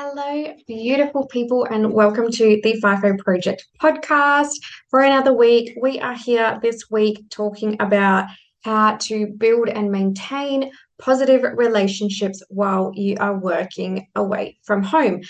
[0.00, 4.52] Hello, beautiful people, and welcome to the FIFO Project podcast.
[4.90, 8.28] For another week, we are here this week talking about
[8.60, 15.20] how to build and maintain positive relationships while you are working away from home.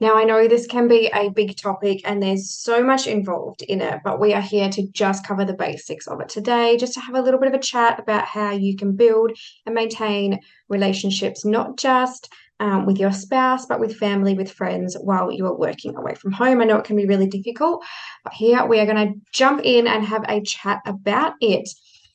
[0.00, 3.80] Now, I know this can be a big topic and there's so much involved in
[3.80, 7.00] it, but we are here to just cover the basics of it today, just to
[7.00, 11.44] have a little bit of a chat about how you can build and maintain relationships,
[11.44, 12.28] not just
[12.60, 16.32] um, with your spouse, but with family, with friends while you are working away from
[16.32, 16.60] home.
[16.60, 17.84] I know it can be really difficult,
[18.24, 21.68] but here we are going to jump in and have a chat about it.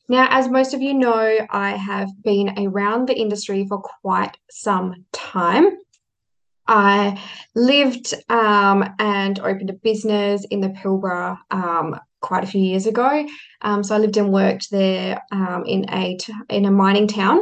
[0.10, 5.06] Now, as most of you know, I have been around the industry for quite some
[5.14, 5.78] time.
[6.68, 7.22] I
[7.56, 13.26] lived um, and opened a business in the Pilbara um, quite a few years ago.
[13.62, 16.18] Um, so I lived and worked there um, in a
[16.50, 17.42] in a mining town.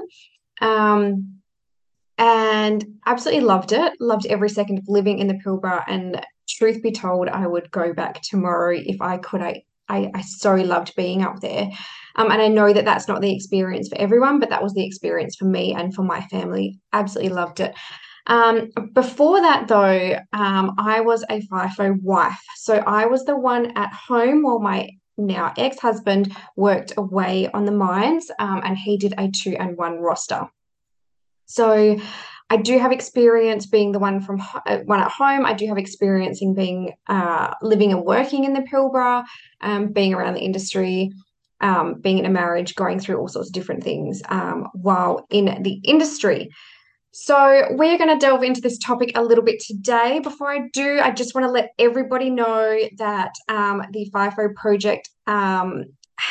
[2.19, 3.93] And absolutely loved it.
[3.99, 5.83] Loved every second of living in the Pilbara.
[5.87, 9.41] And truth be told, I would go back tomorrow if I could.
[9.41, 11.69] I I, I so loved being up there.
[12.15, 14.85] Um, and I know that that's not the experience for everyone, but that was the
[14.85, 16.79] experience for me and for my family.
[16.93, 17.73] Absolutely loved it.
[18.27, 22.39] Um, before that, though, um, I was a FIFO wife.
[22.57, 27.65] So I was the one at home while my now ex husband worked away on
[27.65, 30.47] the mines um, and he did a two and one roster.
[31.49, 31.97] So
[32.51, 35.45] I do have experience being the one from uh, one at home.
[35.45, 39.25] I do have experience in being uh, living and working in the Pilbara,
[39.61, 41.11] um, being around the industry,
[41.59, 45.61] um, being in a marriage, going through all sorts of different things um, while in
[45.63, 46.49] the industry.
[47.11, 50.19] So, we're going to delve into this topic a little bit today.
[50.19, 55.09] Before I do, I just want to let everybody know that um, the FIFO project
[55.25, 55.85] um,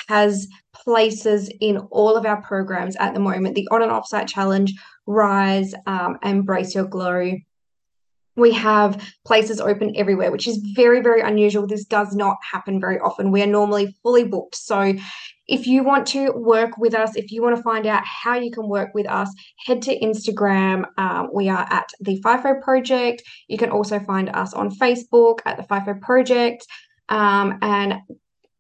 [0.09, 0.47] has
[0.85, 3.55] places in all of our programs at the moment.
[3.55, 4.75] The on and off site challenge
[5.07, 7.33] Rise, um, Embrace Your Glow.
[8.37, 11.67] We have places open everywhere, which is very, very unusual.
[11.67, 13.33] This does not happen very often.
[13.33, 14.55] We are normally fully booked.
[14.55, 14.95] So,
[15.49, 18.51] if you want to work with us, if you want to find out how you
[18.51, 20.85] can work with us, head to Instagram.
[20.99, 23.23] Um, we are at the FIFO Project.
[23.49, 26.67] You can also find us on Facebook at the FIFO Project.
[27.09, 27.95] Um, and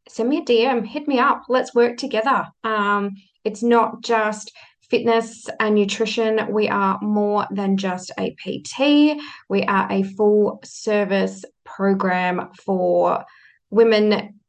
[0.08, 1.44] send me a DM, hit me up.
[1.48, 2.46] Let's work together.
[2.64, 4.52] Um, it's not just
[4.90, 9.20] fitness and nutrition, we are more than just a PT.
[9.48, 13.24] We are a full service program for
[13.70, 14.40] women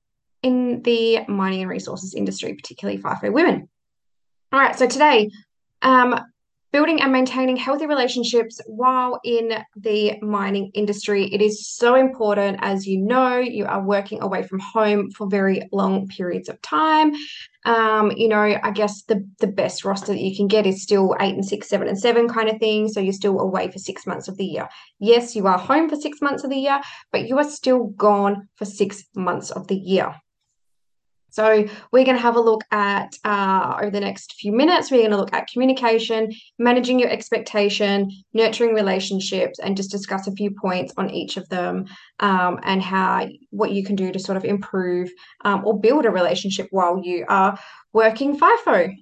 [0.41, 3.67] in the mining and resources industry, particularly FIFO women.
[4.51, 5.29] All right, so today,
[5.81, 6.19] um,
[6.71, 11.25] building and maintaining healthy relationships while in the mining industry.
[11.33, 12.59] It is so important.
[12.61, 17.13] As you know, you are working away from home for very long periods of time.
[17.65, 21.15] Um, you know, I guess the the best roster that you can get is still
[21.19, 22.87] eight and six, seven and seven kind of thing.
[22.87, 24.69] So you're still away for six months of the year.
[24.99, 26.79] Yes, you are home for six months of the year,
[27.11, 30.15] but you are still gone for six months of the year.
[31.31, 34.91] So we're going to have a look at uh, over the next few minutes.
[34.91, 40.31] We're going to look at communication, managing your expectation, nurturing relationships, and just discuss a
[40.31, 41.85] few points on each of them
[42.19, 45.09] um, and how what you can do to sort of improve
[45.45, 47.59] um, or build a relationship while you are
[47.93, 48.95] working FIFO.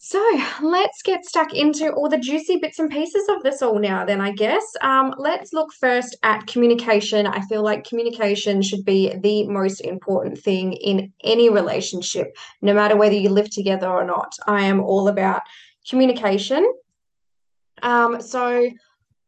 [0.00, 0.24] So
[0.62, 4.20] let's get stuck into all the juicy bits and pieces of this all now, then,
[4.20, 4.64] I guess.
[4.80, 7.26] Um, let's look first at communication.
[7.26, 12.96] I feel like communication should be the most important thing in any relationship, no matter
[12.96, 14.32] whether you live together or not.
[14.46, 15.42] I am all about
[15.88, 16.72] communication.
[17.82, 18.70] Um, so,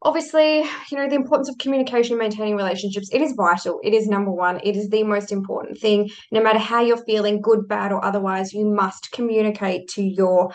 [0.03, 3.81] obviously, you know, the importance of communication maintaining relationships, it is vital.
[3.83, 4.61] It is number one.
[4.65, 6.11] It is the most important thing.
[6.31, 10.53] No matter how you're feeling, good, bad, or otherwise, you must communicate to your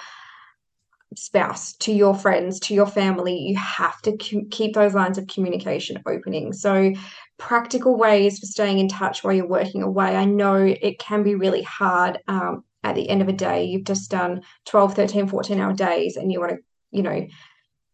[1.16, 3.38] spouse, to your friends, to your family.
[3.38, 6.52] You have to keep those lines of communication opening.
[6.52, 6.94] So,
[7.38, 10.16] practical ways for staying in touch while you're working away.
[10.16, 12.20] I know it can be really hard.
[12.28, 16.18] Um, at the end of a day, you've just done 12, 13, 14 hour days
[16.18, 16.58] and you want to,
[16.92, 17.28] you know,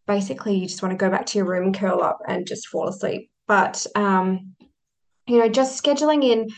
[0.07, 2.87] basically you just want to go back to your room, curl up, and just fall
[2.87, 3.29] asleep.
[3.47, 4.55] But um,
[5.27, 6.49] you know, just scheduling in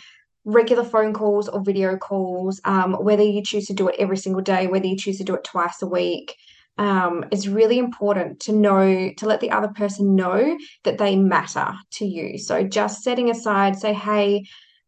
[0.45, 4.41] regular phone calls or video calls, um, whether you choose to do it every single
[4.41, 6.35] day, whether you choose to do it twice a week,
[6.77, 11.73] um, is really important to know to let the other person know that they matter
[11.91, 12.37] to you.
[12.37, 14.45] So just setting aside, say, hey,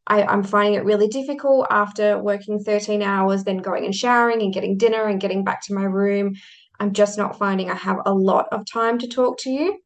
[0.08, 4.54] I, I'm finding it really difficult after working 13 hours, then going and showering and
[4.54, 6.36] getting dinner and getting back to my room.
[6.80, 9.80] I'm just not finding I have a lot of time to talk to you.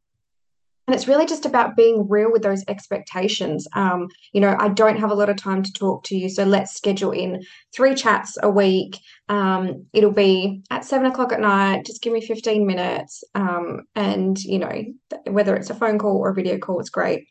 [0.88, 3.68] and it's really just about being real with those expectations.
[3.74, 6.44] Um, you know, I don't have a lot of time to talk to you, so
[6.44, 7.44] let's schedule in
[7.76, 8.98] three chats a week.
[9.28, 11.86] Um, it'll be at seven o'clock at night.
[11.86, 13.24] Just give me 15 minutes.
[13.36, 14.84] Um, and, you know,
[15.28, 17.28] whether it's a phone call or a video call, it's great.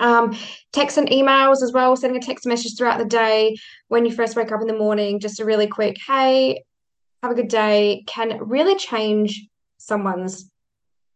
[0.00, 0.34] Um,
[0.72, 3.56] text and emails as well, sending a text message throughout the day
[3.88, 6.64] when you first wake up in the morning, just a really quick, hey,
[7.22, 9.46] have a good day, can really change
[9.78, 10.50] someone's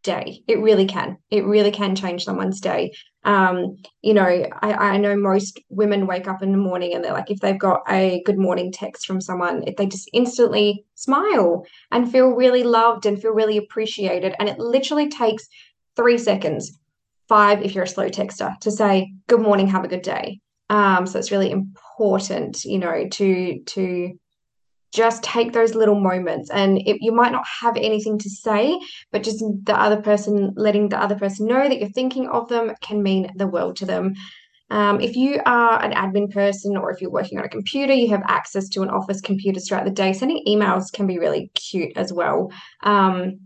[0.02, 0.42] day.
[0.46, 1.16] It really can.
[1.30, 2.92] It really can change someone's day.
[3.24, 7.12] Um, you know, I, I know most women wake up in the morning and they're
[7.12, 11.64] like, if they've got a good morning text from someone, if they just instantly smile
[11.90, 14.34] and feel really loved and feel really appreciated.
[14.38, 15.48] And it literally takes
[15.96, 16.78] three seconds,
[17.28, 20.40] five if you're a slow texter, to say, good morning, have a good day.
[20.68, 24.18] Um, so it's really important, you know, to to
[24.94, 26.50] just take those little moments.
[26.50, 28.78] And it, you might not have anything to say
[29.10, 32.72] but just the other person letting the other person know that you're thinking of them
[32.80, 34.14] can mean the world to them.
[34.70, 38.08] Um, if you are an admin person or if you're working on a computer you
[38.08, 41.96] have access to an office computer throughout the day sending emails can be really cute
[41.96, 42.50] as well.
[42.82, 43.40] Um,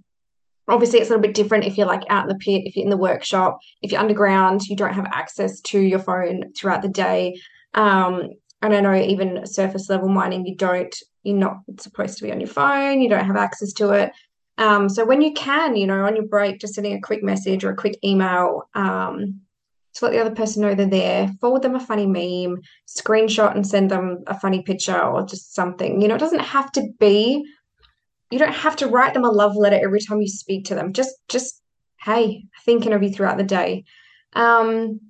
[0.68, 2.84] obviously it's a little bit different if you're like out in the pit if you're
[2.84, 6.88] in the workshop if you're underground you don't have access to your phone throughout the
[6.88, 7.40] day.
[7.74, 8.30] Um,
[8.62, 12.40] and I know even surface level mining, you don't, you're not supposed to be on
[12.40, 14.12] your phone, you don't have access to it.
[14.58, 17.62] Um, so when you can, you know, on your break, just sending a quick message
[17.62, 19.40] or a quick email um,
[19.94, 23.66] to let the other person know they're there, forward them a funny meme, screenshot and
[23.66, 26.02] send them a funny picture or just something.
[26.02, 27.44] You know, it doesn't have to be,
[28.30, 30.92] you don't have to write them a love letter every time you speak to them.
[30.92, 31.62] Just, just,
[32.00, 33.84] hey, thinking of you throughout the day.
[34.32, 35.00] Um,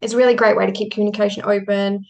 [0.00, 2.04] it's a really great way to keep communication open.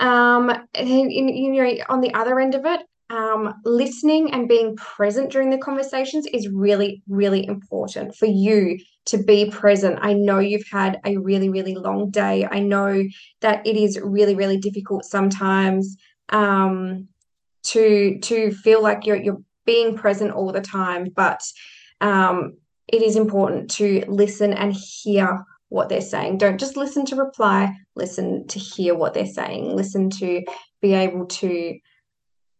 [0.00, 2.80] Um, and you know, on the other end of it,
[3.10, 9.18] um, listening and being present during the conversations is really, really important for you to
[9.18, 9.98] be present.
[10.00, 12.46] I know you've had a really, really long day.
[12.50, 13.02] I know
[13.40, 15.96] that it is really, really difficult sometimes
[16.28, 17.08] um,
[17.64, 21.40] to to feel like you're you're being present all the time, but
[22.00, 22.54] um,
[22.88, 26.36] it is important to listen and hear what they're saying.
[26.36, 30.42] Don't just listen to reply, listen to hear what they're saying, listen to
[30.82, 31.78] be able to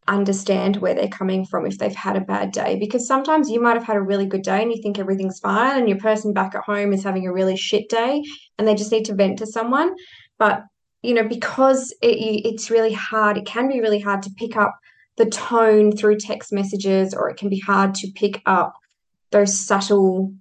[0.08, 2.78] understand where they're coming from if they've had a bad day.
[2.78, 5.78] Because sometimes you might have had a really good day and you think everything's fine,
[5.78, 8.22] and your person back at home is having a really shit day
[8.58, 9.94] and they just need to vent to someone.
[10.38, 10.64] But,
[11.02, 12.16] you know, because it,
[12.46, 14.76] it's really hard, it can be really hard to pick up
[15.16, 18.74] the tone through text messages, or it can be hard to pick up
[19.32, 20.32] those subtle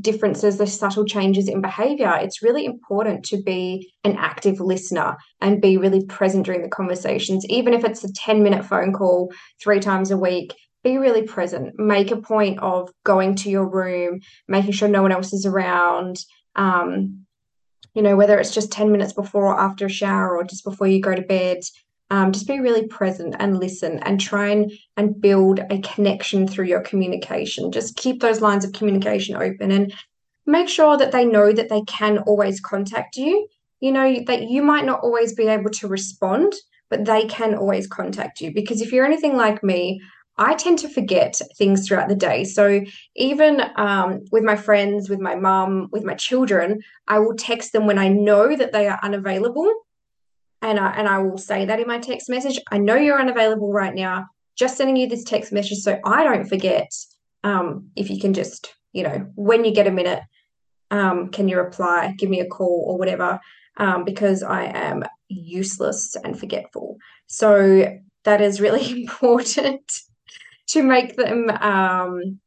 [0.00, 5.60] differences, the subtle changes in behavior, it's really important to be an active listener and
[5.60, 7.44] be really present during the conversations.
[7.48, 9.32] Even if it's a 10 minute phone call
[9.62, 11.78] three times a week, be really present.
[11.78, 16.18] Make a point of going to your room, making sure no one else is around.
[16.54, 17.26] Um,
[17.94, 20.86] you know, whether it's just 10 minutes before or after a shower or just before
[20.86, 21.58] you go to bed,
[22.10, 26.66] um, just be really present and listen and try and, and build a connection through
[26.66, 27.72] your communication.
[27.72, 29.92] Just keep those lines of communication open and
[30.46, 33.48] make sure that they know that they can always contact you.
[33.80, 36.54] You know, that you might not always be able to respond,
[36.88, 38.52] but they can always contact you.
[38.54, 40.00] Because if you're anything like me,
[40.38, 42.44] I tend to forget things throughout the day.
[42.44, 42.82] So
[43.16, 47.86] even um, with my friends, with my mum, with my children, I will text them
[47.86, 49.72] when I know that they are unavailable
[50.66, 52.60] and I, and I will say that in my text message.
[52.70, 54.26] I know you're unavailable right now.
[54.56, 56.90] Just sending you this text message so I don't forget.
[57.44, 60.22] Um, if you can just, you know, when you get a minute,
[60.90, 63.38] um, can you reply, give me a call or whatever,
[63.76, 66.96] um, because I am useless and forgetful.
[67.28, 69.92] So that is really important
[70.68, 72.40] to make them, um,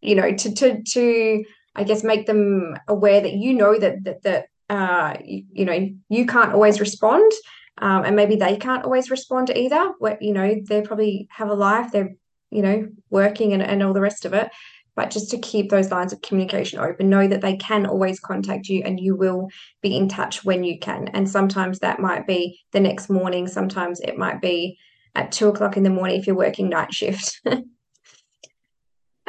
[0.00, 4.22] you know, to to to I guess make them aware that you know that that
[4.22, 7.30] that uh, you, you know you can't always respond
[7.78, 9.92] um, and maybe they can't always respond either.
[9.98, 12.14] What you know, they probably have a life, they're
[12.50, 14.50] you know working and, and all the rest of it.
[14.94, 18.68] But just to keep those lines of communication open, know that they can always contact
[18.68, 19.48] you and you will
[19.82, 21.08] be in touch when you can.
[21.08, 24.78] And sometimes that might be the next morning, sometimes it might be
[25.14, 27.40] at two o'clock in the morning if you're working night shift.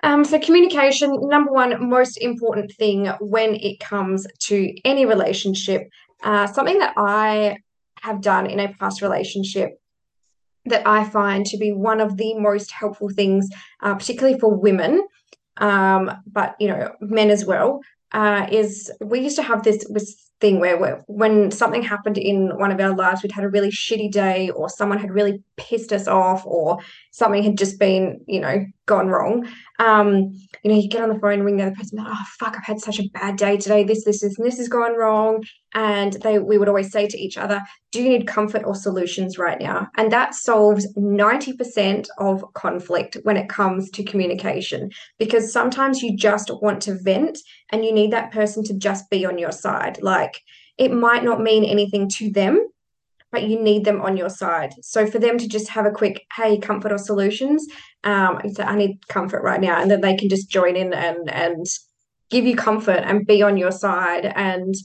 [0.03, 5.89] Um, so, communication, number one, most important thing when it comes to any relationship.
[6.23, 7.57] Uh, something that I
[8.01, 9.79] have done in a past relationship
[10.65, 13.49] that I find to be one of the most helpful things,
[13.81, 15.07] uh, particularly for women,
[15.57, 20.29] um, but you know, men as well, uh, is we used to have this was
[20.39, 24.11] thing where when something happened in one of our lives, we'd had a really shitty
[24.11, 26.77] day, or someone had really pissed us off, or
[27.11, 29.47] something had just been, you know, gone wrong.
[29.79, 32.63] Um, you know, you get on the phone, ring the other person, oh fuck, I've
[32.63, 33.83] had such a bad day today.
[33.83, 35.43] This, this, this, and this has gone wrong.
[35.73, 39.37] And they, we would always say to each other, "Do you need comfort or solutions
[39.37, 44.89] right now?" And that solves ninety percent of conflict when it comes to communication,
[45.19, 47.37] because sometimes you just want to vent,
[47.71, 49.99] and you need that person to just be on your side.
[50.01, 50.26] Like
[50.77, 52.67] it might not mean anything to them,
[53.31, 54.73] but you need them on your side.
[54.81, 57.67] So for them to just have a quick, hey, comfort or solutions,
[58.03, 61.65] um, I need comfort right now, and then they can just join in and and
[62.29, 64.25] give you comfort and be on your side.
[64.35, 64.75] And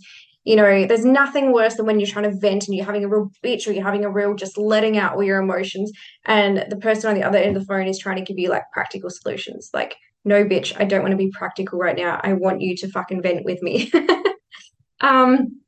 [0.44, 3.08] you know, there's nothing worse than when you're trying to vent and you're having a
[3.08, 5.92] real bitch or you're having a real just letting out all your emotions,
[6.24, 8.48] and the person on the other end of the phone is trying to give you
[8.48, 9.70] like practical solutions.
[9.72, 9.94] Like,
[10.24, 12.20] no, bitch, I don't want to be practical right now.
[12.24, 13.92] I want you to fucking vent with me.
[15.02, 15.60] um,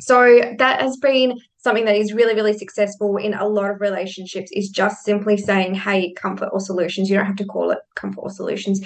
[0.00, 4.50] so that has been something that is really, really successful in a lot of relationships
[4.52, 7.08] is just simply saying, hey, comfort or solutions.
[7.08, 8.80] You don't have to call it comfort or solutions.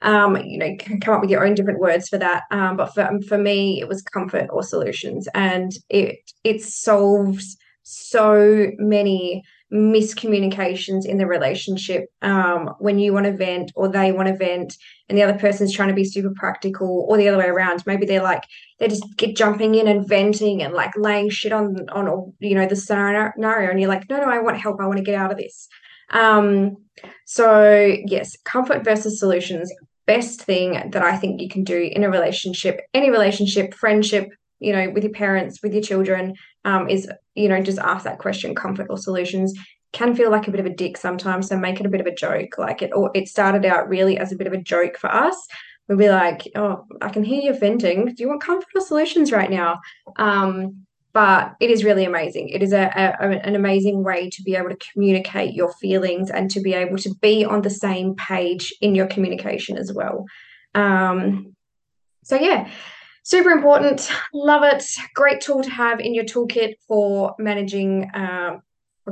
[0.00, 2.44] Um, you know, come up with your own different words for that.
[2.50, 5.28] Um, but for, for me, it was comfort or solutions.
[5.34, 13.32] And it it solves so many miscommunications in the relationship um, when you want to
[13.32, 14.76] vent or they want to vent
[15.08, 18.04] and the other person's trying to be super practical or the other way around maybe
[18.04, 18.44] they're like
[18.78, 22.66] they just get jumping in and venting and like laying shit on on you know
[22.66, 24.80] the scenario and you're like no no i want help.
[24.80, 25.68] I want to get out of this.
[26.10, 26.76] Um,
[27.24, 29.72] so yes comfort versus solutions.
[30.04, 34.30] Best thing that i think you can do in a relationship any relationship friendship
[34.62, 38.18] you know with your parents with your children um, is you know just ask that
[38.18, 39.54] question comfort or solutions
[39.92, 42.06] can feel like a bit of a dick sometimes so make it a bit of
[42.06, 42.58] a joke.
[42.58, 45.46] Like it or it started out really as a bit of a joke for us.
[45.88, 48.06] We'd be like oh i can hear you venting.
[48.06, 49.80] Do you want comfort or solutions right now?
[50.16, 52.48] Um, but it is really amazing.
[52.48, 56.50] It is a, a, an amazing way to be able to communicate your feelings and
[56.52, 60.24] to be able to be on the same page in your communication as well.
[60.74, 61.54] Um,
[62.24, 62.70] so yeah
[63.22, 64.10] super important.
[64.32, 64.84] Love it.
[65.14, 68.58] Great tool to have in your toolkit for managing, uh,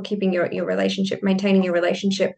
[0.03, 2.33] keeping your, your relationship, maintaining your relationship.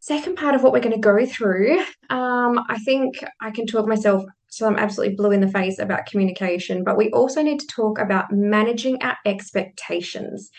[0.00, 3.86] Second part of what we're going to go through, um, I think I can talk
[3.86, 7.66] myself so I'm absolutely blue in the face about communication, but we also need to
[7.66, 10.50] talk about managing our expectations.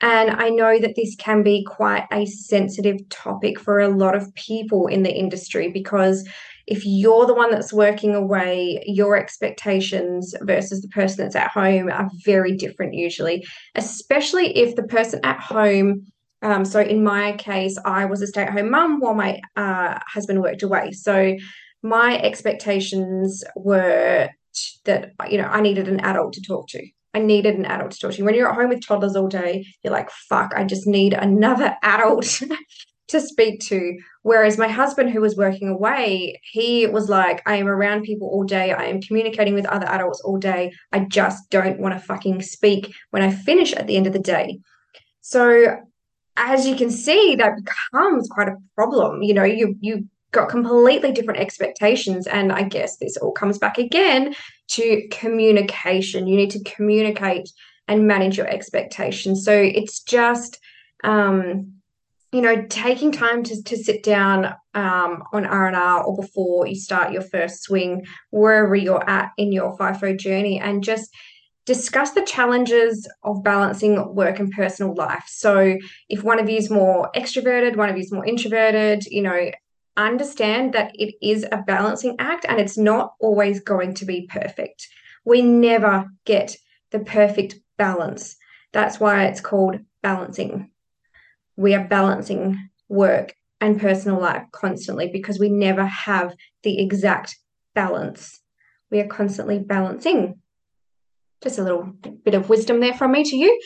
[0.00, 4.34] And I know that this can be quite a sensitive topic for a lot of
[4.34, 6.26] people in the industry because
[6.66, 11.90] if you're the one that's working away, your expectations versus the person that's at home
[11.90, 16.06] are very different usually, especially if the person at home.
[16.42, 19.98] Um, so in my case, I was a stay at home mum while my uh,
[20.06, 20.92] husband worked away.
[20.92, 21.36] So
[21.82, 24.28] my expectations were
[24.84, 26.86] that, you know, I needed an adult to talk to.
[27.14, 28.22] I needed an adult to talk to.
[28.22, 31.76] When you're at home with toddlers all day, you're like, fuck, I just need another
[31.82, 32.42] adult
[33.12, 33.98] to speak to.
[34.22, 38.44] Whereas my husband, who was working away, he was like, I am around people all
[38.44, 38.72] day.
[38.72, 40.72] I am communicating with other adults all day.
[40.92, 44.18] I just don't want to fucking speak when I finish at the end of the
[44.18, 44.60] day.
[45.20, 45.78] So
[46.36, 49.22] as you can see, that becomes quite a problem.
[49.22, 52.26] You know, you you got completely different expectations.
[52.26, 54.34] And I guess this all comes back again
[54.68, 56.26] to communication.
[56.26, 57.50] You need to communicate
[57.86, 59.44] and manage your expectations.
[59.44, 60.58] So it's just
[61.04, 61.81] um
[62.32, 67.12] you know, taking time to, to sit down um, on R&R or before you start
[67.12, 71.14] your first swing, wherever you're at in your FIFO journey, and just
[71.66, 75.24] discuss the challenges of balancing work and personal life.
[75.28, 75.76] So
[76.08, 79.50] if one of you is more extroverted, one of you is more introverted, you know,
[79.96, 84.88] understand that it is a balancing act and it's not always going to be perfect.
[85.24, 86.56] We never get
[86.90, 88.36] the perfect balance.
[88.72, 90.71] That's why it's called balancing
[91.56, 97.36] we are balancing work and personal life constantly because we never have the exact
[97.74, 98.40] balance.
[98.90, 100.40] We are constantly balancing.
[101.42, 101.92] Just a little
[102.24, 103.60] bit of wisdom there from me to you.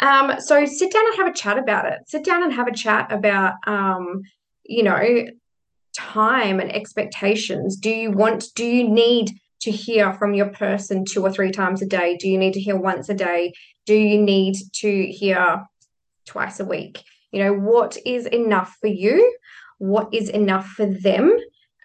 [0.00, 2.00] Um, so sit down and have a chat about it.
[2.06, 4.22] Sit down and have a chat about, um,
[4.64, 5.26] you know,
[5.96, 7.76] time and expectations.
[7.76, 11.80] Do you want, do you need to hear from your person two or three times
[11.80, 12.16] a day?
[12.16, 13.52] Do you need to hear once a day?
[13.86, 15.64] Do you need to hear
[16.26, 17.02] twice a week?
[17.34, 19.36] You know what is enough for you
[19.78, 21.36] what is enough for them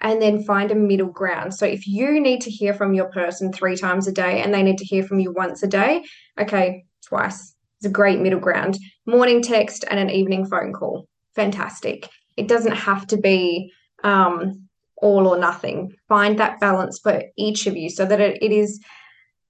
[0.02, 1.54] and then find a middle ground.
[1.54, 4.64] So if you need to hear from your person three times a day and they
[4.64, 6.04] need to hear from you once a day
[6.40, 7.56] okay twice.
[7.80, 8.78] It's a great middle ground.
[9.06, 11.08] Morning text and an evening phone call.
[11.36, 12.10] Fantastic.
[12.36, 13.72] It doesn't have to be
[14.04, 15.94] um, all or nothing.
[16.10, 18.82] Find that balance for each of you so that it, it is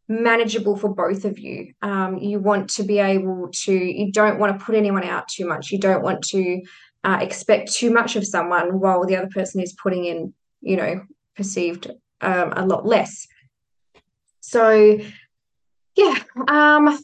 [0.10, 1.74] manageable for both of you.
[1.82, 5.48] Um, you want to be able to, you don't want to put anyone out too
[5.48, 5.72] much.
[5.72, 6.62] You don't want to
[7.04, 11.02] uh, expect too much of someone while the other person is putting in, you know,
[11.38, 13.28] perceived um, a lot less.
[14.42, 14.98] So,
[15.96, 16.16] yeah,
[16.48, 17.00] um,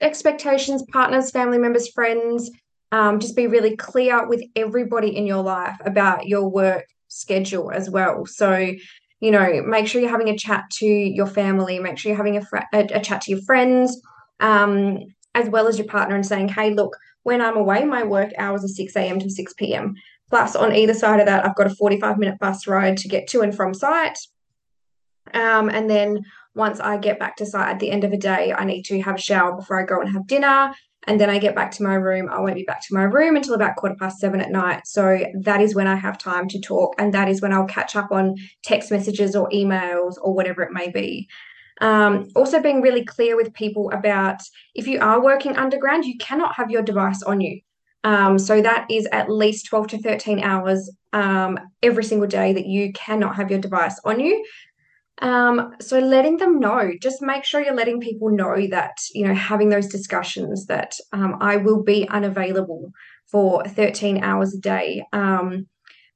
[0.00, 2.50] expectations, partners, family members, friends,
[2.92, 7.88] um, just be really clear with everybody in your life about your work schedule as
[7.88, 8.26] well.
[8.26, 8.72] So,
[9.20, 12.36] you know, make sure you're having a chat to your family, make sure you're having
[12.36, 14.00] a, fr- a, a chat to your friends,
[14.40, 14.98] um,
[15.34, 18.64] as well as your partner, and saying, hey, look, when I'm away, my work hours
[18.64, 19.18] are 6 a.m.
[19.20, 19.94] to 6 p.m.
[20.28, 23.28] Plus, on either side of that, I've got a 45 minute bus ride to get
[23.28, 24.18] to and from site.
[25.32, 28.52] Um, and then once I get back to site at the end of the day,
[28.52, 30.74] I need to have a shower before I go and have dinner.
[31.06, 32.28] And then I get back to my room.
[32.30, 34.86] I won't be back to my room until about quarter past seven at night.
[34.86, 36.94] So that is when I have time to talk.
[36.98, 40.72] And that is when I'll catch up on text messages or emails or whatever it
[40.72, 41.28] may be.
[41.80, 44.40] Um, also, being really clear with people about
[44.74, 47.60] if you are working underground, you cannot have your device on you.
[48.04, 52.66] Um, so that is at least 12 to 13 hours um, every single day that
[52.66, 54.44] you cannot have your device on you.
[55.22, 59.34] Um, so letting them know, just make sure you're letting people know that, you know,
[59.34, 62.90] having those discussions that um, I will be unavailable
[63.30, 65.04] for 13 hours a day.
[65.12, 65.66] Um,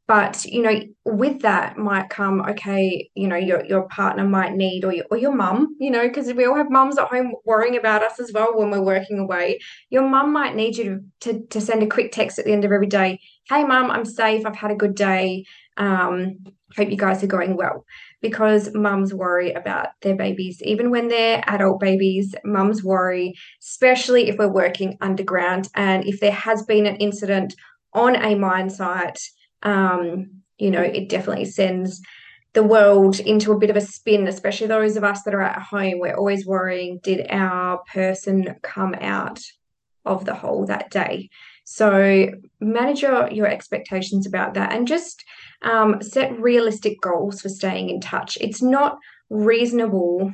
[0.09, 4.83] but you know, with that might come, okay, you know, your your partner might need
[4.87, 7.77] or your or your mum, you know, because we all have mums at home worrying
[7.77, 9.59] about us as well when we're working away.
[9.91, 12.65] Your mum might need you to, to to send a quick text at the end
[12.65, 13.21] of every day.
[13.51, 15.45] Hey mum, I'm safe, I've had a good day.
[15.79, 16.39] Um,
[16.77, 17.85] hope you guys are going well
[18.21, 20.61] because mums worry about their babies.
[20.63, 26.33] Even when they're adult babies, mums worry, especially if we're working underground and if there
[26.33, 27.55] has been an incident
[27.95, 29.19] on a mine site,
[29.63, 32.01] um, you know, it definitely sends
[32.53, 35.63] the world into a bit of a spin, especially those of us that are at
[35.63, 35.99] home.
[35.99, 39.41] We're always worrying, did our person come out
[40.05, 41.31] of the hole that day?
[41.71, 45.23] So manage your, your expectations about that and just
[45.61, 48.39] um, set realistic goals for staying in touch.
[48.41, 48.99] It's not
[49.29, 50.33] reasonable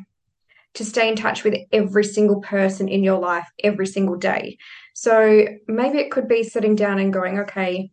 [0.75, 4.59] to stay in touch with every single person in your life every single day.
[4.95, 7.91] So maybe it could be sitting down and going, okay,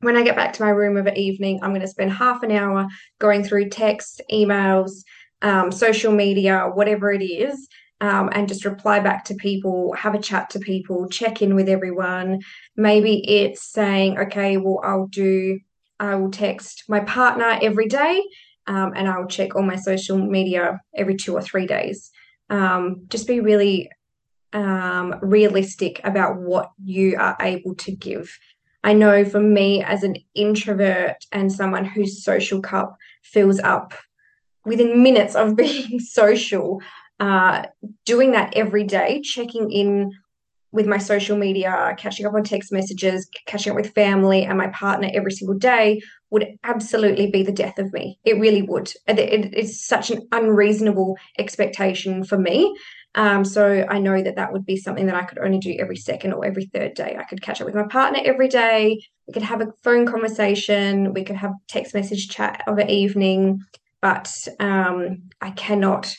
[0.00, 2.42] when I get back to my room of an evening, I'm going to spend half
[2.42, 5.02] an hour going through texts, emails,
[5.42, 7.68] um, social media, whatever it is,
[8.00, 11.68] um, and just reply back to people, have a chat to people, check in with
[11.68, 12.40] everyone.
[12.76, 15.60] Maybe it's saying, okay, well, I'll do,
[15.98, 18.22] I will text my partner every day
[18.66, 22.10] um, and I'll check all my social media every two or three days.
[22.50, 23.90] Um, just be really
[24.52, 28.36] um, realistic about what you are able to give.
[28.84, 33.94] I know for me as an introvert and someone whose social cup fills up
[34.64, 36.80] within minutes of being social,
[37.20, 37.64] uh,
[38.04, 40.12] doing that every day, checking in
[40.72, 44.66] with my social media, catching up on text messages, catching up with family and my
[44.68, 46.00] partner every single day
[46.30, 48.18] would absolutely be the death of me.
[48.24, 48.92] It really would.
[49.08, 52.76] It, it, it's such an unreasonable expectation for me.
[53.14, 55.96] Um, so I know that that would be something that I could only do every
[55.96, 57.16] second or every third day.
[57.18, 59.00] I could catch up with my partner every day.
[59.26, 61.14] We could have a phone conversation.
[61.14, 63.62] We could have text message chat of an evening.
[64.02, 66.14] But um, I cannot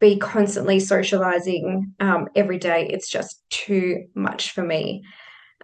[0.00, 2.88] be constantly socializing um, every day.
[2.90, 5.02] It's just too much for me.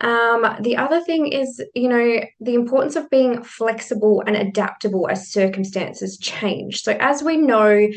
[0.03, 5.33] Um, the other thing is, you know, the importance of being flexible and adaptable as
[5.33, 6.83] circumstances change.
[6.83, 7.89] So, as we know,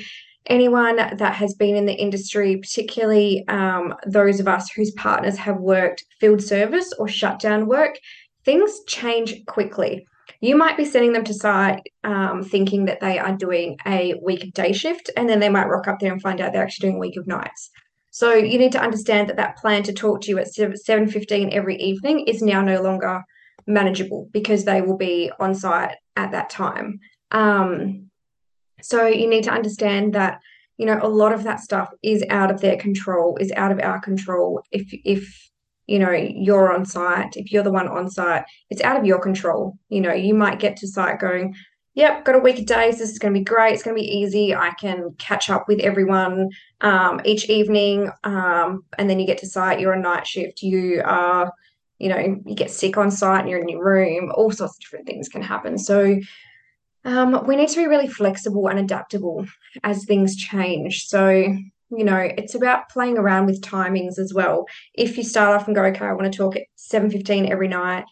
[0.46, 5.58] anyone that has been in the industry, particularly um, those of us whose partners have
[5.58, 8.00] worked field service or shutdown work,
[8.46, 10.06] things change quickly
[10.42, 14.44] you might be sending them to site um, thinking that they are doing a week
[14.44, 16.88] of day shift, and then they might rock up there and find out they're actually
[16.88, 17.70] doing a week of nights.
[18.12, 21.54] So you need to understand that that plan to talk to you at seven fifteen
[21.54, 23.22] every evening is now no longer
[23.68, 27.00] manageable because they will be on site at that time.
[27.32, 28.10] Um,
[28.82, 30.40] so you need to understand that
[30.78, 33.80] you know a lot of that stuff is out of their control, is out of
[33.82, 34.64] our control.
[34.72, 35.50] If if
[35.90, 39.20] you know you're on site if you're the one on site it's out of your
[39.20, 39.78] control.
[39.90, 41.56] You know you might get to site going
[41.96, 44.02] yep got a week of days this is going to be great it's going to
[44.02, 46.48] be easy i can catch up with everyone
[46.82, 51.02] um, each evening um, and then you get to site you're on night shift you
[51.04, 51.52] are
[52.00, 54.80] you know you get sick on site and you're in your room all sorts of
[54.80, 55.78] different things can happen.
[55.78, 56.20] So
[57.06, 59.46] um, we need to be really flexible and adaptable
[59.84, 61.06] as things change.
[61.06, 61.56] So
[61.92, 65.76] you know it's about playing around with timings as well if you start off and
[65.76, 68.06] go okay i want to talk at 7.15 every night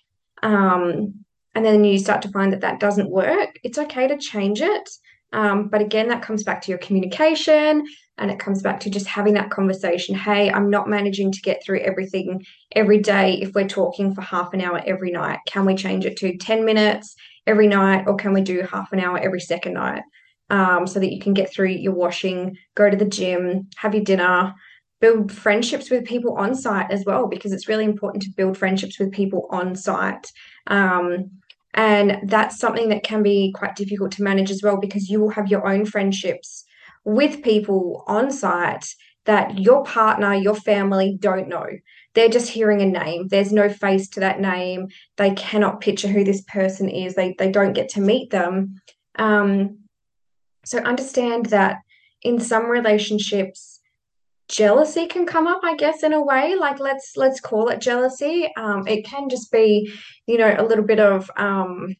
[0.43, 1.13] um,
[1.55, 4.89] and then you start to find that that doesn't work it's okay to change it
[5.33, 7.85] Um, but again, that comes back to your communication
[8.17, 10.15] and it comes back to just having that conversation.
[10.15, 14.53] Hey, I'm not managing to get through everything every day if we're talking for half
[14.53, 15.39] an hour every night.
[15.45, 18.99] Can we change it to 10 minutes every night or can we do half an
[18.99, 20.01] hour every second night?
[20.49, 24.05] Um, so that you can get through your washing, go to the gym, have your
[24.05, 24.53] dinner,
[25.01, 28.97] build friendships with people on site as well, because it's really important to build friendships
[28.97, 30.31] with people on site.
[30.67, 31.31] Um,
[31.73, 35.31] and that's something that can be quite difficult to manage as well, because you will
[35.31, 36.63] have your own friendships
[37.03, 38.85] with people on site
[39.25, 41.67] that your partner, your family don't know.
[42.13, 43.27] They're just hearing a name.
[43.27, 44.87] There's no face to that name.
[45.17, 47.15] They cannot picture who this person is.
[47.15, 48.81] They, they don't get to meet them.
[49.19, 49.79] Um,
[50.67, 51.77] so understand that
[52.21, 53.79] in some relationships,
[54.49, 58.49] jealousy can come up i guess in a way like let's let's call it jealousy
[58.55, 59.91] um it can just be
[60.25, 61.93] you know a little bit of um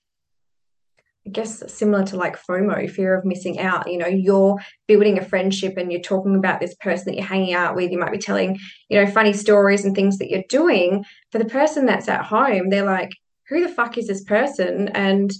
[1.28, 3.92] I guess similar to like FOMO, fear of missing out.
[3.92, 4.56] You know, you're
[4.88, 7.92] building a friendship and you're talking about this person that you're hanging out with.
[7.92, 11.04] You might be telling, you know, funny stories and things that you're doing.
[11.34, 13.12] For the person that's at home, they're like,
[13.50, 14.88] who the fuck is this person?
[14.90, 15.34] And,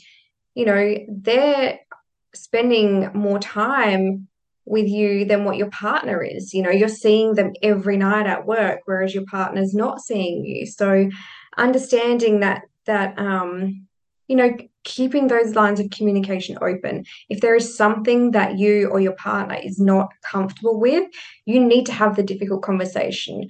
[0.56, 1.80] you know, they're
[2.34, 4.28] spending more time
[4.66, 6.54] with you than what your partner is.
[6.54, 10.66] You know, you're seeing them every night at work, whereas your partner's not seeing you.
[10.66, 11.10] So
[11.58, 13.88] understanding that that um,
[14.28, 17.06] you know, keeping those lines of communication open.
[17.30, 21.10] If there is something that you or your partner is not comfortable with,
[21.46, 23.48] you need to have the difficult conversation.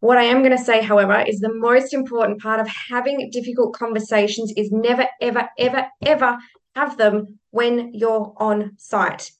[0.00, 3.74] What I am going to say, however, is the most important part of having difficult
[3.74, 6.38] conversations is never, ever, ever, ever
[6.74, 9.30] have them when you're on site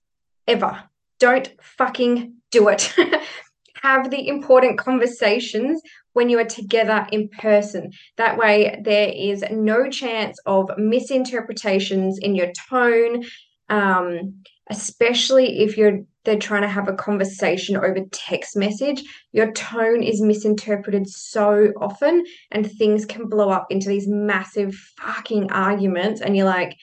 [0.47, 0.85] ever.
[1.19, 2.95] Don't fucking do it.
[3.83, 5.83] Have the important conversations
[6.15, 7.93] when you are together in person.
[8.17, 13.25] That way, there is no chance of misinterpretations in your tone,
[13.69, 19.03] um, especially if you're they're trying to have a conversation over text message.
[19.33, 25.53] Your tone is misinterpreted so often, and things can blow up into these massive fucking
[25.53, 26.23] arguments.
[26.23, 26.79] And you're like,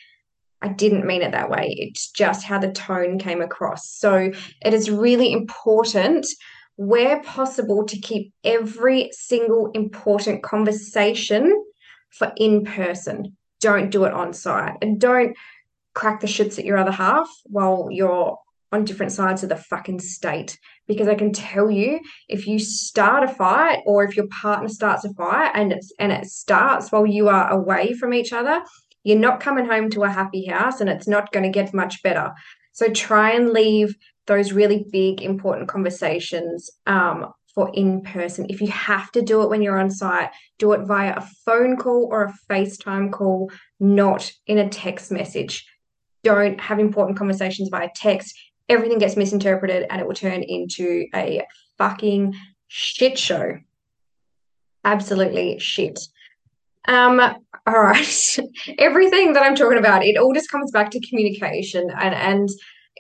[0.61, 1.75] I didn't mean it that way.
[1.77, 3.89] It's just how the tone came across.
[3.89, 4.31] So
[4.63, 6.25] it is really important
[6.75, 11.63] where possible to keep every single important conversation
[12.11, 13.37] for in person.
[13.59, 15.35] Don't do it on site and don't
[15.93, 18.37] crack the shits at your other half while you're
[18.71, 23.23] on different sides of the fucking state because I can tell you if you start
[23.23, 27.05] a fight or if your partner starts a fight and it's and it starts while
[27.05, 28.61] you are away from each other
[29.03, 32.03] you're not coming home to a happy house and it's not going to get much
[32.03, 32.33] better.
[32.73, 33.95] So try and leave
[34.27, 38.45] those really big, important conversations um, for in person.
[38.49, 41.75] If you have to do it when you're on site, do it via a phone
[41.77, 45.67] call or a FaceTime call, not in a text message.
[46.23, 48.37] Don't have important conversations via text.
[48.69, 51.45] Everything gets misinterpreted and it will turn into a
[51.77, 52.35] fucking
[52.67, 53.57] shit show.
[54.85, 55.99] Absolutely shit.
[56.87, 57.19] Um,
[57.67, 58.37] all right.
[58.77, 62.49] Everything that I'm talking about, it all just comes back to communication and and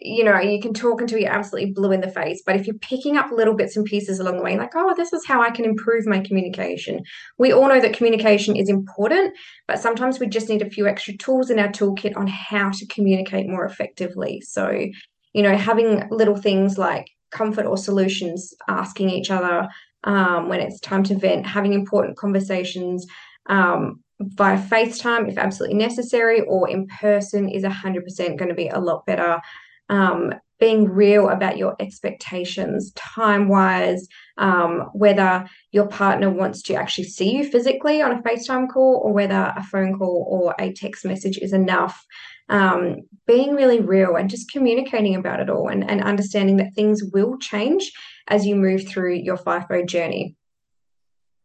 [0.03, 2.77] you know, you can talk until you're absolutely blue in the face, but if you're
[2.79, 5.51] picking up little bits and pieces along the way, like, oh, this is how I
[5.51, 7.01] can improve my communication.
[7.37, 9.35] We all know that communication is important,
[9.67, 12.87] but sometimes we just need a few extra tools in our toolkit on how to
[12.87, 14.41] communicate more effectively.
[14.41, 14.71] So,
[15.33, 19.67] you know, having little things like comfort or solutions, asking each other
[20.03, 23.05] um, when it's time to vent, having important conversations,
[23.47, 28.79] um, via FaceTime if absolutely necessary, or in person is 100% going to be a
[28.79, 29.41] lot better.
[29.89, 37.05] Um, being real about your expectations, time wise, um, whether your partner wants to actually
[37.05, 41.03] see you physically on a FaceTime call or whether a phone call or a text
[41.03, 42.05] message is enough.
[42.47, 47.01] Um, being really real and just communicating about it all and, and understanding that things
[47.11, 47.91] will change
[48.27, 50.35] as you move through your FIFO journey.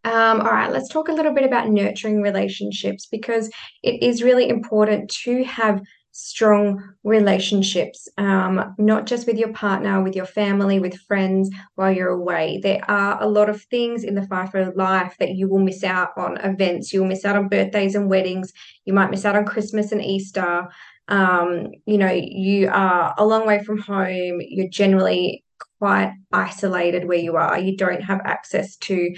[0.06, 3.50] Um, all right, let's talk a little bit about nurturing relationships because
[3.82, 10.14] it is really important to have strong relationships, um, not just with your partner, with
[10.14, 12.60] your family, with friends while you're away.
[12.62, 16.10] There are a lot of things in the FIFO life that you will miss out
[16.16, 16.92] on events.
[16.92, 18.52] You'll miss out on birthdays and weddings.
[18.84, 20.68] You might miss out on Christmas and Easter.
[21.08, 24.40] Um, you know, you are a long way from home.
[24.40, 25.42] You're generally
[25.80, 27.58] quite isolated where you are.
[27.58, 29.12] You don't have access to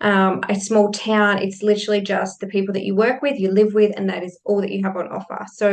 [0.00, 3.74] um, a small town, it's literally just the people that you work with, you live
[3.74, 5.46] with, and that is all that you have on offer.
[5.54, 5.70] So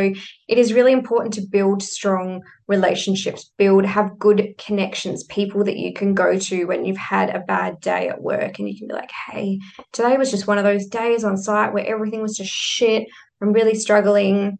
[0.48, 5.94] it is really important to build strong relationships, build, have good connections, people that you
[5.94, 8.94] can go to when you've had a bad day at work and you can be
[8.94, 9.60] like, hey,
[9.92, 13.08] today was just one of those days on site where everything was just shit.
[13.42, 14.58] I'm really struggling.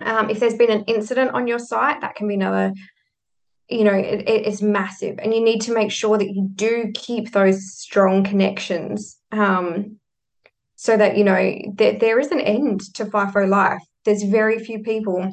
[0.00, 2.72] Um, if there's been an incident on your site, that can be another,
[3.68, 5.18] you know, it, it is massive.
[5.18, 9.98] And you need to make sure that you do keep those strong connections um,
[10.76, 13.82] so that, you know, that there is an end to FIFO life.
[14.04, 15.32] There's very few people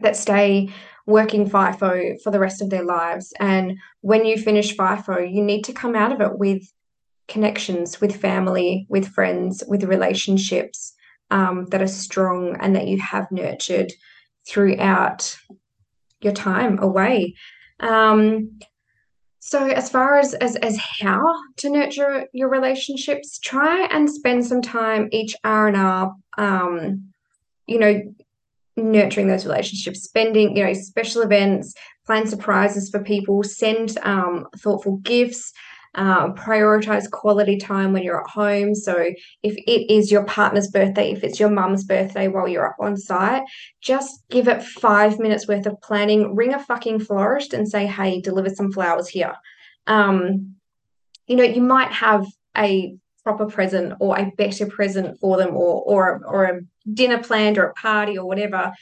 [0.00, 0.70] that stay
[1.06, 3.32] working FIFO for the rest of their lives.
[3.40, 6.62] And when you finish FIFO, you need to come out of it with
[7.28, 10.94] connections with family, with friends, with relationships
[11.30, 13.92] um, that are strong and that you have nurtured
[14.46, 15.36] throughout
[16.20, 17.34] your time away.
[17.80, 18.58] Um,
[19.40, 21.22] so as far as, as as how
[21.58, 27.12] to nurture your relationships, try and spend some time each R and R, um,
[27.66, 28.02] you know,
[28.76, 31.74] nurturing those relationships, spending, you know, special events,
[32.06, 35.52] plan surprises for people, send um, thoughtful gifts,
[35.94, 38.74] uh, prioritize quality time when you're at home.
[38.74, 39.10] So
[39.42, 42.96] if it is your partner's birthday, if it's your mum's birthday while you're up on
[42.96, 43.42] site,
[43.80, 46.34] just give it five minutes worth of planning.
[46.34, 49.34] Ring a fucking florist and say, hey, deliver some flowers here.
[49.86, 50.56] Um,
[51.26, 55.82] you know, you might have a proper present or a better present for them or
[55.82, 56.60] or or a
[56.94, 58.72] dinner planned or a party or whatever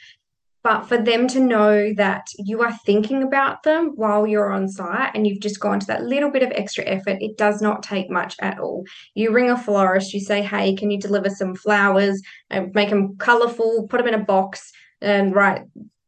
[0.67, 5.11] but for them to know that you are thinking about them while you're on site
[5.15, 8.09] and you've just gone to that little bit of extra effort, it does not take
[8.09, 8.83] much at all.
[9.13, 13.15] You ring a florist, you say, Hey, can you deliver some flowers and make them
[13.15, 15.61] colorful, put them in a box and write,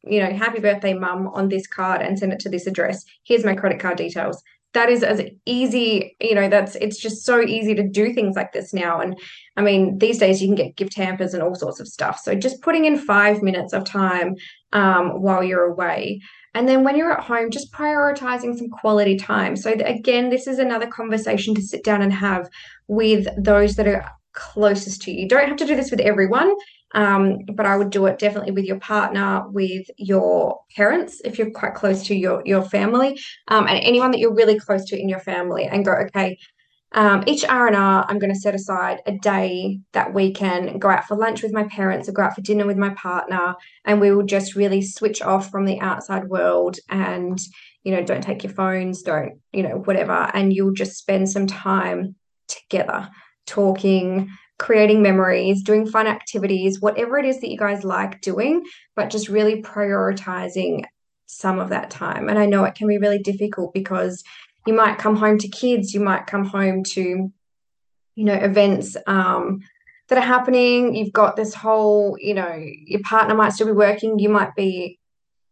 [0.03, 3.05] you know, happy birthday, mum, on this card and send it to this address.
[3.23, 4.43] Here's my credit card details
[4.73, 8.51] that is as easy you know that's it's just so easy to do things like
[8.51, 8.99] this now.
[8.99, 9.19] And
[9.57, 12.19] i mean these days you can get gift hampers and all sorts of stuff.
[12.19, 14.35] So just putting in five minutes of time
[14.73, 16.21] um, while you're away.
[16.55, 19.55] And then when you're at home just prioritizing some quality time.
[19.55, 22.49] So again this is another conversation to sit down and have
[22.87, 25.21] with those that are closest to you.
[25.23, 26.53] You don't have to do this with everyone
[26.93, 31.51] um, but I would do it definitely with your partner, with your parents, if you're
[31.51, 35.09] quite close to your your family, um, and anyone that you're really close to in
[35.09, 36.37] your family, and go, okay,
[36.93, 40.79] um, each R and R, I'm going to set aside a day that we can
[40.79, 43.55] go out for lunch with my parents or go out for dinner with my partner,
[43.85, 47.39] and we will just really switch off from the outside world and
[47.83, 51.45] you know don't take your phones, don't you know whatever, and you'll just spend some
[51.45, 52.15] time
[52.47, 53.09] together
[53.45, 58.63] talking creating memories, doing fun activities, whatever it is that you guys like doing,
[58.95, 60.83] but just really prioritizing
[61.25, 62.29] some of that time.
[62.29, 64.23] And I know it can be really difficult because
[64.67, 67.31] you might come home to kids, you might come home to,
[68.15, 69.61] you know, events um,
[70.09, 70.93] that are happening.
[70.93, 72.53] You've got this whole, you know,
[72.85, 74.99] your partner might still be working, you might be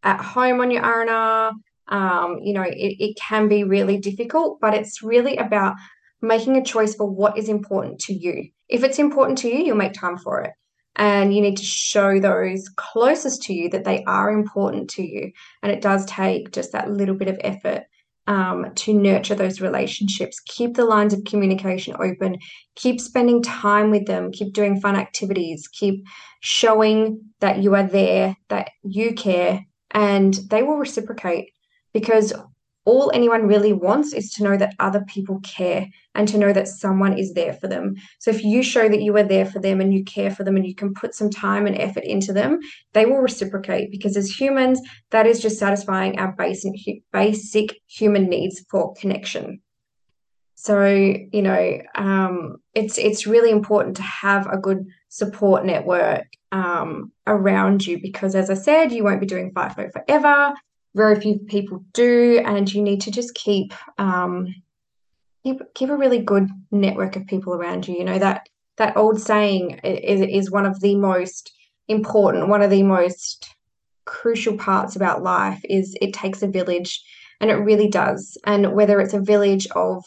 [0.04, 1.54] at home on your R&R.
[1.88, 5.76] Um, you know, it, it can be really difficult, but it's really about
[6.22, 8.50] making a choice for what is important to you.
[8.70, 10.52] If it's important to you, you'll make time for it.
[10.96, 15.32] And you need to show those closest to you that they are important to you.
[15.62, 17.84] And it does take just that little bit of effort
[18.26, 20.40] um, to nurture those relationships.
[20.40, 22.38] Keep the lines of communication open.
[22.76, 24.32] Keep spending time with them.
[24.32, 25.68] Keep doing fun activities.
[25.68, 26.06] Keep
[26.42, 31.52] showing that you are there, that you care, and they will reciprocate
[31.94, 32.34] because
[32.88, 36.70] all anyone really wants is to know that other people care and to know that
[36.70, 37.96] someone is there for them.
[38.20, 40.56] So if you show that you are there for them and you care for them
[40.56, 42.60] and you can put some time and effort into them,
[42.94, 44.80] they will reciprocate because as humans,
[45.12, 46.72] that is just satisfying our basic
[47.12, 49.60] basic human needs for connection.
[50.56, 57.12] So you know, um, it's it's really important to have a good support network um,
[57.28, 60.54] around you because, as I said, you won't be doing FIFO forever
[60.98, 64.54] very few people do, and you need to just keep um,
[65.44, 67.96] keep keep a really good network of people around you.
[67.96, 71.52] You know that that old saying is is one of the most
[71.88, 73.56] important, one of the most
[74.06, 77.02] crucial parts about life is it takes a village,
[77.40, 78.38] and it really does.
[78.46, 80.04] And whether it's a village of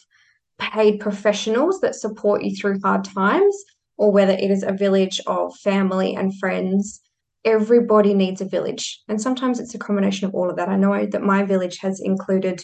[0.59, 3.55] paid professionals that support you through hard times,
[3.97, 7.01] or whether it is a village of family and friends
[7.43, 9.01] everybody needs a village.
[9.07, 10.69] And sometimes it's a combination of all of that.
[10.69, 12.63] I know that my village has included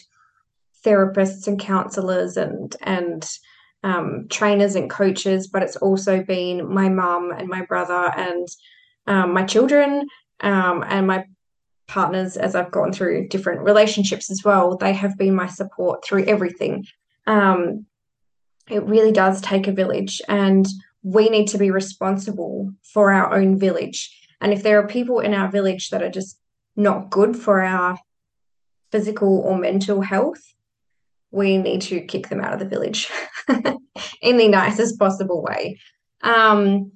[0.84, 3.28] therapists and counselors and and
[3.84, 8.48] um, trainers and coaches, but it's also been my mum and my brother and
[9.06, 10.06] um, my children
[10.40, 11.24] um, and my
[11.86, 14.76] partners as I've gone through different relationships as well.
[14.76, 16.84] They have been my support through everything.
[17.26, 17.86] Um,
[18.68, 20.66] it really does take a village, and
[21.02, 24.14] we need to be responsible for our own village.
[24.40, 26.38] And if there are people in our village that are just
[26.76, 27.98] not good for our
[28.90, 30.42] physical or mental health,
[31.30, 33.10] we need to kick them out of the village
[34.22, 35.78] in the nicest possible way.
[36.22, 36.92] Um,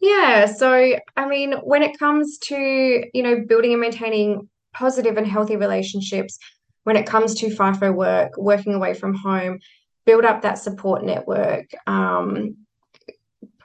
[0.00, 2.56] Yeah, so I mean, when it comes to,
[3.14, 6.38] you know, building and maintaining positive and healthy relationships,
[6.82, 9.58] when it comes to FIFO work, working away from home,
[10.04, 12.56] build up that support network, um,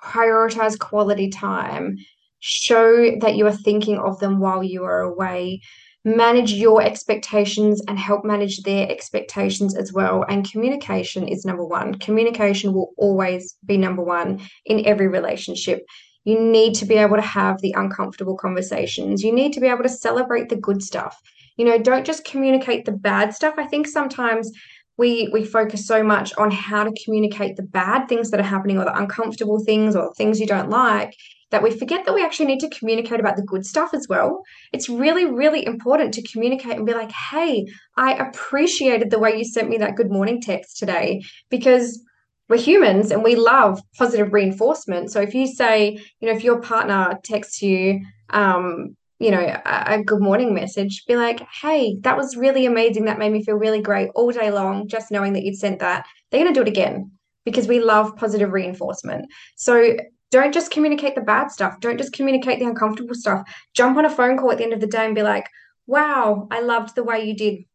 [0.02, 1.98] prioritize quality time,
[2.40, 5.62] show that you are thinking of them while you are away,
[6.06, 10.26] manage your expectations and help manage their expectations as well.
[10.28, 11.96] And communication is number one.
[11.96, 15.86] Communication will always be number one in every relationship.
[16.24, 19.24] You need to be able to have the uncomfortable conversations.
[19.24, 21.20] You need to be able to celebrate the good stuff.
[21.58, 23.56] You know, don't just communicate the bad stuff.
[23.58, 24.52] I think sometimes
[24.98, 28.78] we we focus so much on how to communicate the bad things that are happening
[28.78, 31.16] or the uncomfortable things or things you don't like
[31.52, 34.44] that we forget that we actually need to communicate about the good stuff as well.
[34.72, 37.66] It's really, really important to communicate and be like, hey,
[37.98, 42.04] I appreciated the way you sent me that good morning text today because
[42.50, 45.12] we're humans and we love positive reinforcement.
[45.12, 49.84] So if you say, you know, if your partner texts you, um, you know, a,
[49.94, 53.06] a, good morning message, be like, hey, that was really amazing.
[53.06, 56.06] That made me feel really great all day long, just knowing that you'd sent that.
[56.32, 57.12] They're going to do it again
[57.44, 59.26] because we love positive reinforcement.
[59.58, 59.98] So
[60.32, 61.80] don't just communicate the bad stuff.
[61.80, 63.50] Don't just communicate the uncomfortable stuff.
[63.74, 65.48] Jump on a phone call at the end of the day and be like,
[65.88, 67.66] wow, I loved the way you did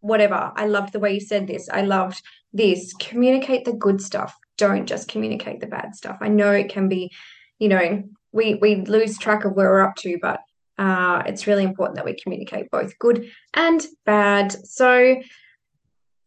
[0.00, 0.52] whatever.
[0.54, 1.68] I loved the way you said this.
[1.72, 2.92] I loved this.
[3.00, 4.36] Communicate the good stuff.
[4.58, 6.18] Don't just communicate the bad stuff.
[6.20, 7.10] I know it can be,
[7.58, 10.40] you know, we we lose track of where we're up to, but
[10.76, 14.52] uh, it's really important that we communicate both good and bad.
[14.66, 15.16] So,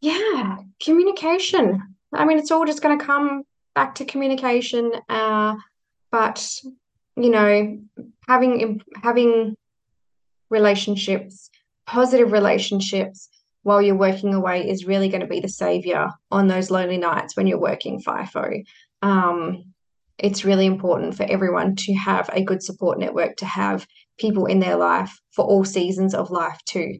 [0.02, 1.96] yeah, communication.
[2.14, 3.44] I mean, it's all just going to come
[3.78, 4.92] back to communication.
[5.08, 5.56] Uh,
[6.12, 6.44] but
[7.16, 7.80] you know,
[8.28, 9.56] having having
[10.50, 11.52] relationships,
[11.86, 13.30] positive relationships
[13.62, 17.38] while you're working away is really going to be the savior on those lonely nights
[17.38, 18.64] when you're working FIFO.
[19.04, 19.66] Um,
[20.18, 23.86] it's really important for everyone to have a good support network, to have
[24.18, 26.98] people in their life for all seasons of life too.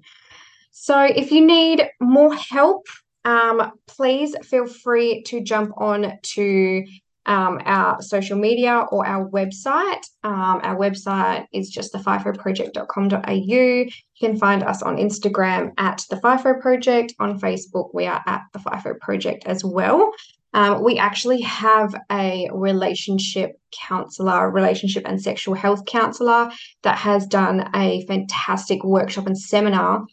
[0.70, 2.86] So if you need more help,
[3.28, 6.86] um, please feel free to jump on to
[7.26, 10.02] um, our social media or our website.
[10.24, 13.34] Um, our website is just thefifoproject.com.au.
[13.44, 17.16] You can find us on Instagram at the FIFO Project.
[17.20, 20.14] On Facebook, we are at the FIFO Project as well.
[20.54, 26.50] Um, we actually have a relationship counselor, relationship and sexual health counselor
[26.84, 30.06] that has done a fantastic workshop and seminar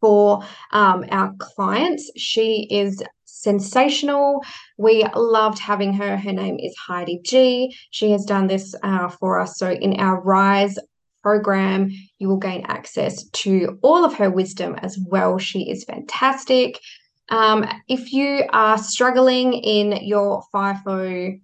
[0.00, 2.10] for um, our clients.
[2.16, 4.42] She is sensational.
[4.76, 6.16] We loved having her.
[6.16, 7.76] Her name is Heidi G.
[7.90, 9.58] She has done this uh, for us.
[9.58, 10.78] So, in our Rise
[11.22, 15.38] program, you will gain access to all of her wisdom as well.
[15.38, 16.80] She is fantastic.
[17.28, 21.40] Um, if you are struggling in your FIFO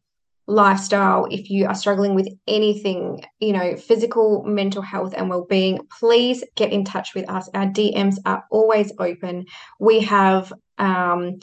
[0.47, 5.81] lifestyle, if you are struggling with anything, you know, physical, mental health, and well being,
[5.99, 7.49] please get in touch with us.
[7.55, 9.47] Our DMs are always open.
[9.81, 11.41] We have um,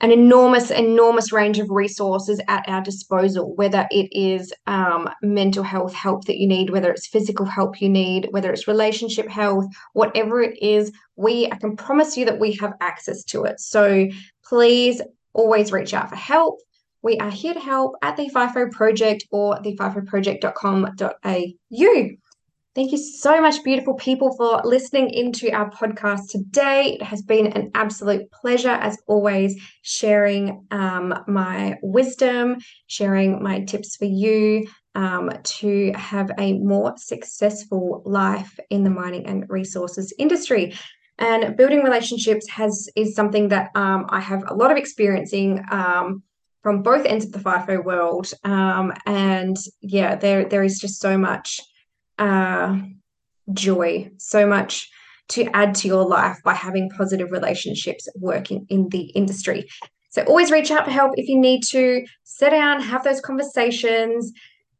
[0.00, 5.92] an enormous, enormous range of resources at our disposal, whether it is um, mental health
[5.92, 10.40] help that you need, whether it's physical help you need, whether it's relationship health, whatever
[10.40, 13.58] it is, we I can promise you that we have access to it.
[13.58, 14.08] So
[14.44, 15.02] please
[15.32, 16.60] always reach out for help.
[17.02, 22.08] We are here to help at the FIFO Project or thefifoproject.com.au.
[22.74, 26.98] Thank you so much, beautiful people, for listening into our podcast today.
[27.00, 33.96] It has been an absolute pleasure, as always, sharing um, my wisdom, sharing my tips
[33.96, 40.74] for you um, to have a more successful life in the mining and resources industry.
[41.18, 46.22] And building relationships has is something that um, I have a lot of experiencing um,
[46.62, 48.30] from both ends of the FIFO world.
[48.44, 51.60] Um, and yeah, there there is just so much
[52.18, 52.78] uh,
[53.52, 54.90] joy, so much
[55.28, 59.68] to add to your life by having positive relationships working in the industry.
[60.10, 62.04] So always reach out for help if you need to.
[62.24, 64.32] Sit down, have those conversations,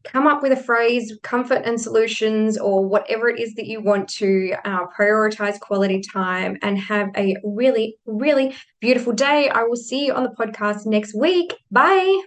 [0.05, 4.09] come up with a phrase, comfort and solutions, or whatever it is that you want
[4.09, 9.49] to uh, prioritize quality time and have a really, really beautiful day.
[9.49, 11.55] I will see you on the podcast next week.
[11.71, 12.23] Bye.